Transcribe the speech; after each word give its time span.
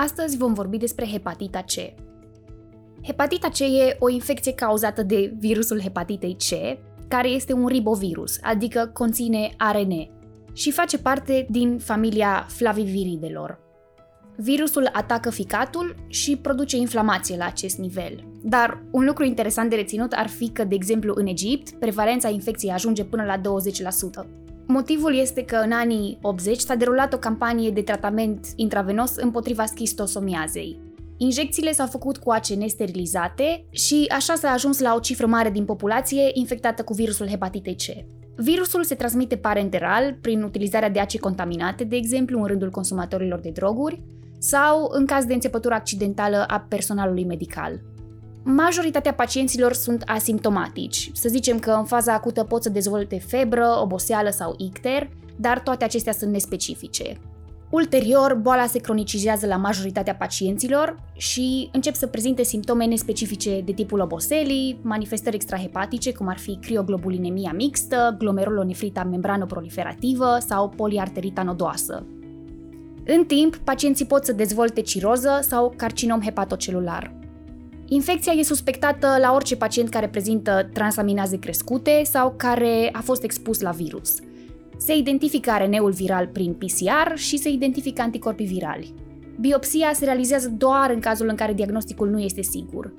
Astăzi 0.00 0.36
vom 0.36 0.54
vorbi 0.54 0.76
despre 0.76 1.06
hepatita 1.06 1.62
C. 1.62 1.94
Hepatita 3.06 3.48
C 3.48 3.58
e 3.58 3.96
o 3.98 4.08
infecție 4.08 4.52
cauzată 4.52 5.02
de 5.02 5.34
virusul 5.38 5.80
hepatitei 5.80 6.36
C, 6.36 6.78
care 7.08 7.28
este 7.28 7.52
un 7.52 7.66
ribovirus, 7.66 8.38
adică 8.42 8.90
conține 8.92 9.50
ARN, 9.56 10.10
și 10.52 10.70
face 10.70 10.98
parte 10.98 11.46
din 11.50 11.78
familia 11.78 12.46
flaviviridelor. 12.48 13.58
Virusul 14.36 14.88
atacă 14.92 15.30
ficatul 15.30 15.94
și 16.08 16.36
produce 16.36 16.76
inflamație 16.76 17.36
la 17.36 17.44
acest 17.44 17.78
nivel. 17.78 18.24
Dar 18.42 18.82
un 18.90 19.04
lucru 19.04 19.24
interesant 19.24 19.70
de 19.70 19.76
reținut 19.76 20.12
ar 20.12 20.28
fi 20.28 20.48
că, 20.48 20.64
de 20.64 20.74
exemplu, 20.74 21.12
în 21.16 21.26
Egipt, 21.26 21.70
prevalența 21.70 22.28
infecției 22.28 22.72
ajunge 22.72 23.04
până 23.04 23.24
la 23.24 23.40
20%. 24.24 24.26
Motivul 24.70 25.14
este 25.14 25.44
că 25.44 25.56
în 25.56 25.72
anii 25.72 26.18
80 26.22 26.58
s-a 26.58 26.74
derulat 26.74 27.12
o 27.12 27.18
campanie 27.18 27.70
de 27.70 27.82
tratament 27.82 28.46
intravenos 28.56 29.16
împotriva 29.16 29.64
schistosomiazei. 29.64 30.80
Injecțiile 31.16 31.72
s-au 31.72 31.86
făcut 31.86 32.16
cu 32.16 32.30
ACN 32.30 32.66
sterilizate 32.66 33.64
și 33.70 34.04
așa 34.14 34.34
s-a 34.34 34.48
ajuns 34.48 34.80
la 34.80 34.94
o 34.94 34.98
cifră 34.98 35.26
mare 35.26 35.50
din 35.50 35.64
populație 35.64 36.30
infectată 36.32 36.82
cu 36.82 36.92
virusul 36.92 37.28
hepatitei 37.28 37.74
C. 37.74 38.04
Virusul 38.36 38.84
se 38.84 38.94
transmite 38.94 39.36
parenteral 39.36 40.18
prin 40.20 40.42
utilizarea 40.42 40.90
de 40.90 41.00
ace 41.00 41.18
contaminate, 41.18 41.84
de 41.84 41.96
exemplu, 41.96 42.40
în 42.40 42.46
rândul 42.46 42.70
consumatorilor 42.70 43.40
de 43.40 43.50
droguri, 43.50 44.02
sau 44.38 44.88
în 44.92 45.06
caz 45.06 45.24
de 45.24 45.34
înțepătură 45.34 45.74
accidentală 45.74 46.44
a 46.46 46.66
personalului 46.68 47.24
medical. 47.24 47.80
Majoritatea 48.42 49.14
pacienților 49.14 49.72
sunt 49.72 50.02
asimptomatici. 50.06 51.10
Să 51.14 51.28
zicem 51.28 51.58
că 51.58 51.70
în 51.70 51.84
faza 51.84 52.12
acută 52.12 52.44
pot 52.44 52.62
să 52.62 52.68
dezvolte 52.68 53.18
febră, 53.18 53.78
oboseală 53.82 54.30
sau 54.30 54.54
icter, 54.58 55.10
dar 55.36 55.60
toate 55.60 55.84
acestea 55.84 56.12
sunt 56.12 56.32
nespecifice. 56.32 57.20
Ulterior, 57.70 58.34
boala 58.34 58.66
se 58.66 58.78
cronicizează 58.78 59.46
la 59.46 59.56
majoritatea 59.56 60.14
pacienților 60.14 61.02
și 61.16 61.68
încep 61.72 61.94
să 61.94 62.06
prezinte 62.06 62.42
simptome 62.42 62.84
nespecifice 62.84 63.60
de 63.60 63.72
tipul 63.72 64.00
oboselii, 64.00 64.80
manifestări 64.82 65.34
extrahepatice, 65.34 66.12
cum 66.12 66.28
ar 66.28 66.38
fi 66.38 66.58
crioglobulinemia 66.60 67.52
mixtă, 67.52 68.14
glomerulonefrita 68.18 69.04
membranoproliferativă 69.04 70.36
sau 70.46 70.68
poliarterita 70.68 71.42
nodoasă. 71.42 72.06
În 73.06 73.24
timp, 73.24 73.56
pacienții 73.56 74.06
pot 74.06 74.24
să 74.24 74.32
dezvolte 74.32 74.80
ciroză 74.80 75.38
sau 75.40 75.72
carcinom 75.76 76.20
hepatocelular. 76.20 77.17
Infecția 77.90 78.32
e 78.32 78.42
suspectată 78.42 79.16
la 79.20 79.32
orice 79.32 79.56
pacient 79.56 79.88
care 79.88 80.08
prezintă 80.08 80.70
transaminaze 80.72 81.38
crescute 81.38 82.00
sau 82.04 82.34
care 82.36 82.88
a 82.92 83.00
fost 83.00 83.22
expus 83.22 83.60
la 83.60 83.70
virus. 83.70 84.18
Se 84.76 84.96
identifică 84.96 85.50
RNA-ul 85.58 85.90
viral 85.90 86.26
prin 86.26 86.54
PCR 86.54 87.14
și 87.14 87.36
se 87.38 87.48
identifică 87.48 88.02
anticorpii 88.02 88.46
virali. 88.46 88.94
Biopsia 89.40 89.92
se 89.92 90.04
realizează 90.04 90.48
doar 90.48 90.90
în 90.90 91.00
cazul 91.00 91.28
în 91.28 91.34
care 91.34 91.52
diagnosticul 91.52 92.08
nu 92.08 92.20
este 92.20 92.42
sigur. 92.42 92.94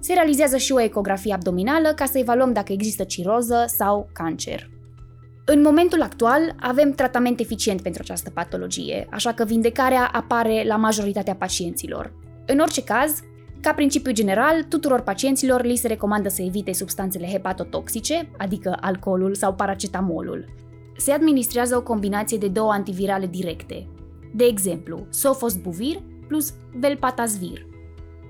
Se 0.00 0.12
realizează 0.12 0.56
și 0.56 0.72
o 0.72 0.80
ecografie 0.80 1.32
abdominală 1.32 1.92
ca 1.96 2.04
să 2.04 2.18
evaluăm 2.18 2.52
dacă 2.52 2.72
există 2.72 3.04
ciroză 3.04 3.64
sau 3.66 4.08
cancer. 4.12 4.70
În 5.44 5.62
momentul 5.62 6.02
actual 6.02 6.54
avem 6.60 6.92
tratament 6.92 7.40
eficient 7.40 7.80
pentru 7.80 8.02
această 8.04 8.30
patologie, 8.30 9.08
așa 9.10 9.32
că 9.32 9.44
vindecarea 9.44 10.10
apare 10.12 10.64
la 10.66 10.76
majoritatea 10.76 11.34
pacienților. 11.34 12.12
În 12.46 12.58
orice 12.58 12.82
caz, 12.82 13.20
ca 13.60 13.72
principiu 13.72 14.12
general, 14.12 14.62
tuturor 14.62 15.00
pacienților 15.00 15.64
li 15.64 15.76
se 15.76 15.86
recomandă 15.86 16.28
să 16.28 16.42
evite 16.42 16.72
substanțele 16.72 17.26
hepatotoxice, 17.26 18.30
adică 18.38 18.76
alcoolul 18.80 19.34
sau 19.34 19.54
paracetamolul. 19.54 20.44
Se 20.96 21.12
administrează 21.12 21.76
o 21.76 21.82
combinație 21.82 22.38
de 22.38 22.48
două 22.48 22.72
antivirale 22.72 23.26
directe, 23.26 23.88
de 24.34 24.44
exemplu, 24.44 25.06
sofosbuvir 25.10 26.02
plus 26.28 26.54
velpatasvir. 26.78 27.66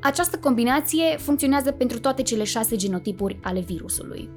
Această 0.02 0.38
combinație 0.38 1.16
funcționează 1.16 1.70
pentru 1.70 2.00
toate 2.00 2.22
cele 2.22 2.44
șase 2.44 2.76
genotipuri 2.76 3.38
ale 3.42 3.60
virusului. 3.60 4.28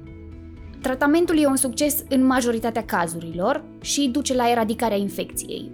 Tratamentul 0.80 1.38
e 1.38 1.46
un 1.46 1.56
succes 1.56 2.04
în 2.08 2.26
majoritatea 2.26 2.84
cazurilor 2.84 3.64
și 3.80 4.08
duce 4.12 4.34
la 4.34 4.50
eradicarea 4.50 4.96
infecției, 4.96 5.72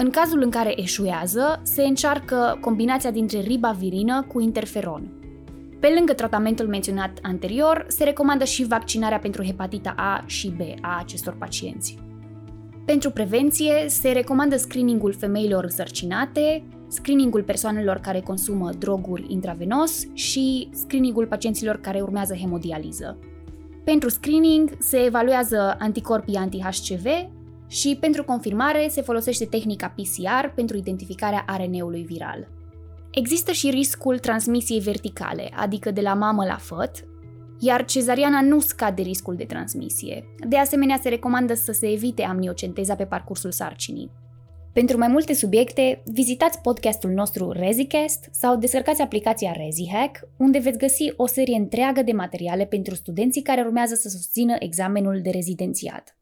în 0.00 0.10
cazul 0.10 0.42
în 0.42 0.50
care 0.50 0.80
eșuează, 0.80 1.60
se 1.62 1.82
încearcă 1.82 2.58
combinația 2.60 3.10
dintre 3.10 3.40
ribavirină 3.40 4.22
cu 4.22 4.40
interferon. 4.40 5.12
Pe 5.80 5.92
lângă 5.96 6.12
tratamentul 6.12 6.66
menționat 6.68 7.18
anterior, 7.22 7.84
se 7.88 8.04
recomandă 8.04 8.44
și 8.44 8.66
vaccinarea 8.66 9.18
pentru 9.18 9.44
hepatita 9.44 9.94
A 9.96 10.24
și 10.26 10.48
B 10.48 10.60
a 10.80 10.98
acestor 10.98 11.36
pacienți. 11.38 11.98
Pentru 12.84 13.10
prevenție, 13.10 13.72
se 13.86 14.10
recomandă 14.10 14.56
screeningul 14.56 15.12
femeilor 15.12 15.64
însărcinate, 15.64 16.64
screeningul 16.88 17.42
persoanelor 17.42 17.96
care 17.96 18.20
consumă 18.20 18.70
droguri 18.78 19.24
intravenos 19.28 20.02
și 20.12 20.68
screeningul 20.72 21.26
pacienților 21.26 21.80
care 21.80 22.00
urmează 22.00 22.34
hemodializă. 22.34 23.18
Pentru 23.84 24.08
screening 24.08 24.70
se 24.78 25.04
evaluează 25.04 25.76
anticorpii 25.78 26.36
anti-HCV 26.36 27.06
și 27.68 27.96
pentru 28.00 28.24
confirmare 28.24 28.88
se 28.90 29.02
folosește 29.02 29.44
tehnica 29.44 29.94
PCR 29.96 30.48
pentru 30.54 30.76
identificarea 30.76 31.44
RNA-ului 31.56 32.02
viral. 32.02 32.48
Există 33.10 33.52
și 33.52 33.70
riscul 33.70 34.18
transmisiei 34.18 34.80
verticale, 34.80 35.50
adică 35.56 35.90
de 35.90 36.00
la 36.00 36.14
mamă 36.14 36.44
la 36.44 36.56
făt, 36.56 36.90
iar 37.58 37.84
cezariana 37.84 38.40
nu 38.40 38.60
scade 38.60 39.02
riscul 39.02 39.34
de 39.36 39.44
transmisie. 39.44 40.24
De 40.48 40.56
asemenea, 40.56 40.98
se 41.02 41.08
recomandă 41.08 41.54
să 41.54 41.72
se 41.72 41.92
evite 41.92 42.22
amniocenteza 42.22 42.94
pe 42.94 43.04
parcursul 43.04 43.52
sarcinii. 43.52 44.10
Pentru 44.72 44.98
mai 44.98 45.08
multe 45.08 45.34
subiecte, 45.34 46.02
vizitați 46.04 46.60
podcastul 46.60 47.10
nostru 47.10 47.50
ReziCast 47.50 48.28
sau 48.32 48.56
descărcați 48.56 49.02
aplicația 49.02 49.52
ReziHack, 49.52 50.20
unde 50.36 50.58
veți 50.58 50.78
găsi 50.78 51.12
o 51.16 51.26
serie 51.26 51.56
întreagă 51.56 52.02
de 52.02 52.12
materiale 52.12 52.64
pentru 52.64 52.94
studenții 52.94 53.42
care 53.42 53.60
urmează 53.60 53.94
să 53.94 54.08
susțină 54.08 54.56
examenul 54.58 55.20
de 55.22 55.30
rezidențiat. 55.30 56.17